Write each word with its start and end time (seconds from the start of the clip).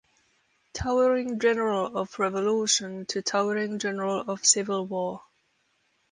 Towering 0.73 1.37
general 1.39 1.95
of 1.95 2.17
Revolution 2.17 3.05
to 3.05 3.21
towering 3.21 3.77
general 3.77 4.21
of 4.21 4.43
Civil 4.43 4.87
War. 4.87 5.21